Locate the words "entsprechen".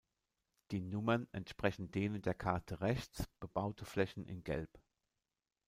1.31-1.91